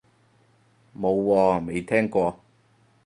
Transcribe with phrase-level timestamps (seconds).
[0.99, 2.39] 冇喎，未聽過